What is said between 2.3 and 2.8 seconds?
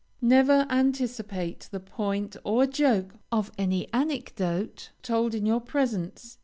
or